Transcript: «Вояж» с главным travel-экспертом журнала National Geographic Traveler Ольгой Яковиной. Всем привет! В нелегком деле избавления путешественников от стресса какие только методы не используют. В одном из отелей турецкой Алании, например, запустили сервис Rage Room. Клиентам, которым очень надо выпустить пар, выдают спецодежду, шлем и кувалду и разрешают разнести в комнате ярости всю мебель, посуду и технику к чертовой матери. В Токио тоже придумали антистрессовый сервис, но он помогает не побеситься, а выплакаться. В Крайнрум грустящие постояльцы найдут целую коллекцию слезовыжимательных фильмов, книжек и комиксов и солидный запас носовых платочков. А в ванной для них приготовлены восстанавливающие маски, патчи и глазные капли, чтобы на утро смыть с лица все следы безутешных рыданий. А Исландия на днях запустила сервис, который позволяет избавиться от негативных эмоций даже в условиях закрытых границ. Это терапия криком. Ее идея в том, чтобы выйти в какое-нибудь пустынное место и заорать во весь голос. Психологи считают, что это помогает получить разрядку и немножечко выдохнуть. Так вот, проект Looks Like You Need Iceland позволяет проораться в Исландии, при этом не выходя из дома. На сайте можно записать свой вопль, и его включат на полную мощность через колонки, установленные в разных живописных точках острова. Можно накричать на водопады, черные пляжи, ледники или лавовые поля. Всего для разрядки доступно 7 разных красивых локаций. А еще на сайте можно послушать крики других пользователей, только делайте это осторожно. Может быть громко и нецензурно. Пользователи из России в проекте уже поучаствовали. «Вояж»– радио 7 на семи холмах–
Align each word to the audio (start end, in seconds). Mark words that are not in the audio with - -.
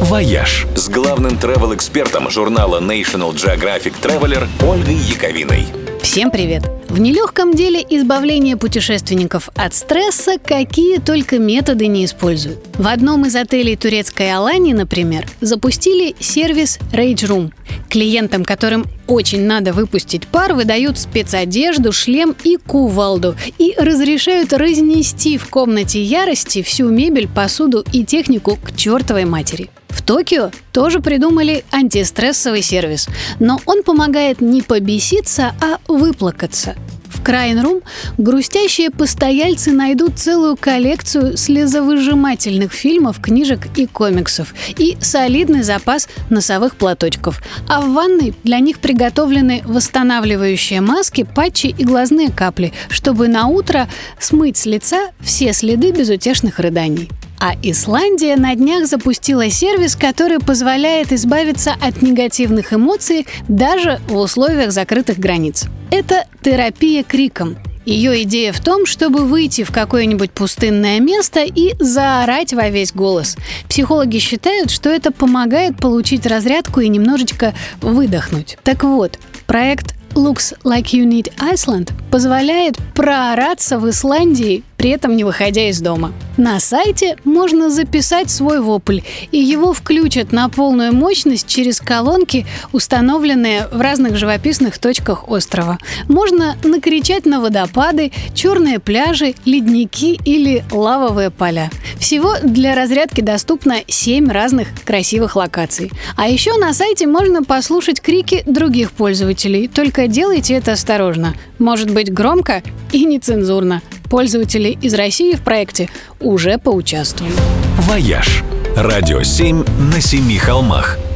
«Вояж» 0.00 0.66
с 0.76 0.88
главным 0.88 1.32
travel-экспертом 1.32 2.30
журнала 2.30 2.80
National 2.80 3.34
Geographic 3.34 3.92
Traveler 4.00 4.48
Ольгой 4.66 4.94
Яковиной. 4.94 5.66
Всем 6.00 6.30
привет! 6.30 6.62
В 6.88 6.98
нелегком 6.98 7.54
деле 7.54 7.84
избавления 7.88 8.56
путешественников 8.56 9.50
от 9.54 9.74
стресса 9.74 10.38
какие 10.42 10.98
только 10.98 11.38
методы 11.38 11.86
не 11.86 12.06
используют. 12.06 12.58
В 12.78 12.86
одном 12.86 13.26
из 13.26 13.36
отелей 13.36 13.76
турецкой 13.76 14.34
Алании, 14.34 14.72
например, 14.72 15.26
запустили 15.42 16.16
сервис 16.18 16.78
Rage 16.92 17.28
Room. 17.28 17.52
Клиентам, 17.90 18.46
которым 18.46 18.86
очень 19.10 19.42
надо 19.42 19.72
выпустить 19.72 20.26
пар, 20.26 20.54
выдают 20.54 20.98
спецодежду, 20.98 21.92
шлем 21.92 22.34
и 22.44 22.56
кувалду 22.56 23.36
и 23.58 23.74
разрешают 23.76 24.52
разнести 24.52 25.36
в 25.36 25.48
комнате 25.48 26.02
ярости 26.02 26.62
всю 26.62 26.88
мебель, 26.88 27.28
посуду 27.28 27.84
и 27.92 28.04
технику 28.04 28.56
к 28.62 28.76
чертовой 28.76 29.24
матери. 29.24 29.70
В 29.88 30.02
Токио 30.02 30.50
тоже 30.72 31.00
придумали 31.00 31.64
антистрессовый 31.72 32.62
сервис, 32.62 33.08
но 33.40 33.60
он 33.66 33.82
помогает 33.82 34.40
не 34.40 34.62
побеситься, 34.62 35.54
а 35.60 35.78
выплакаться. 35.88 36.76
В 37.20 37.22
Крайнрум 37.22 37.82
грустящие 38.16 38.90
постояльцы 38.90 39.72
найдут 39.72 40.18
целую 40.18 40.56
коллекцию 40.56 41.36
слезовыжимательных 41.36 42.72
фильмов, 42.72 43.20
книжек 43.20 43.68
и 43.76 43.84
комиксов 43.84 44.54
и 44.78 44.96
солидный 45.02 45.62
запас 45.62 46.08
носовых 46.30 46.76
платочков. 46.76 47.42
А 47.68 47.82
в 47.82 47.92
ванной 47.92 48.32
для 48.42 48.58
них 48.60 48.78
приготовлены 48.78 49.60
восстанавливающие 49.66 50.80
маски, 50.80 51.24
патчи 51.24 51.66
и 51.66 51.84
глазные 51.84 52.30
капли, 52.30 52.72
чтобы 52.88 53.28
на 53.28 53.48
утро 53.48 53.86
смыть 54.18 54.56
с 54.56 54.64
лица 54.64 55.10
все 55.20 55.52
следы 55.52 55.92
безутешных 55.92 56.58
рыданий. 56.58 57.10
А 57.42 57.54
Исландия 57.62 58.36
на 58.36 58.54
днях 58.54 58.86
запустила 58.86 59.48
сервис, 59.48 59.96
который 59.96 60.40
позволяет 60.40 61.10
избавиться 61.10 61.74
от 61.80 62.02
негативных 62.02 62.74
эмоций 62.74 63.26
даже 63.48 63.98
в 64.08 64.16
условиях 64.18 64.72
закрытых 64.72 65.18
границ. 65.18 65.64
Это 65.90 66.26
терапия 66.42 67.02
криком. 67.02 67.56
Ее 67.86 68.24
идея 68.24 68.52
в 68.52 68.60
том, 68.60 68.84
чтобы 68.84 69.24
выйти 69.24 69.64
в 69.64 69.72
какое-нибудь 69.72 70.32
пустынное 70.32 71.00
место 71.00 71.40
и 71.42 71.74
заорать 71.78 72.52
во 72.52 72.68
весь 72.68 72.92
голос. 72.92 73.38
Психологи 73.70 74.18
считают, 74.18 74.70
что 74.70 74.90
это 74.90 75.10
помогает 75.10 75.78
получить 75.78 76.26
разрядку 76.26 76.80
и 76.80 76.88
немножечко 76.88 77.54
выдохнуть. 77.80 78.58
Так 78.64 78.84
вот, 78.84 79.18
проект 79.46 79.94
Looks 80.14 80.54
Like 80.64 80.92
You 80.92 81.04
Need 81.06 81.32
Iceland 81.38 81.92
позволяет 82.10 82.76
проораться 82.94 83.78
в 83.78 83.88
Исландии, 83.88 84.64
при 84.76 84.90
этом 84.90 85.16
не 85.16 85.24
выходя 85.24 85.68
из 85.68 85.80
дома. 85.80 86.12
На 86.36 86.58
сайте 86.58 87.16
можно 87.24 87.70
записать 87.70 88.30
свой 88.30 88.60
вопль, 88.60 89.00
и 89.30 89.38
его 89.38 89.72
включат 89.72 90.32
на 90.32 90.48
полную 90.48 90.92
мощность 90.94 91.46
через 91.46 91.80
колонки, 91.80 92.46
установленные 92.72 93.68
в 93.70 93.80
разных 93.80 94.16
живописных 94.16 94.78
точках 94.78 95.28
острова. 95.28 95.78
Можно 96.08 96.56
накричать 96.64 97.26
на 97.26 97.40
водопады, 97.40 98.10
черные 98.34 98.78
пляжи, 98.78 99.34
ледники 99.44 100.18
или 100.24 100.64
лавовые 100.70 101.30
поля. 101.30 101.70
Всего 102.00 102.36
для 102.42 102.74
разрядки 102.74 103.20
доступно 103.20 103.76
7 103.86 104.30
разных 104.30 104.68
красивых 104.84 105.36
локаций. 105.36 105.92
А 106.16 106.28
еще 106.28 106.56
на 106.56 106.72
сайте 106.72 107.06
можно 107.06 107.44
послушать 107.44 108.00
крики 108.00 108.42
других 108.46 108.90
пользователей, 108.90 109.68
только 109.68 110.08
делайте 110.08 110.54
это 110.54 110.72
осторожно. 110.72 111.34
Может 111.58 111.90
быть 111.92 112.12
громко 112.12 112.62
и 112.90 113.04
нецензурно. 113.04 113.82
Пользователи 114.08 114.76
из 114.80 114.94
России 114.94 115.34
в 115.34 115.42
проекте 115.42 115.88
уже 116.20 116.58
поучаствовали. 116.58 117.34
«Вояж»– 117.78 118.42
радио 118.76 119.22
7 119.22 119.64
на 119.92 120.00
семи 120.00 120.38
холмах– 120.38 120.98